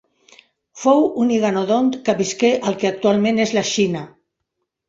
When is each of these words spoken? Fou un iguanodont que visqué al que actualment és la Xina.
Fou 0.83 1.03
un 1.25 1.33
iguanodont 1.35 1.91
que 2.07 2.17
visqué 2.23 2.51
al 2.71 2.81
que 2.85 2.93
actualment 2.93 3.45
és 3.47 3.55
la 3.59 3.67
Xina. 3.75 4.07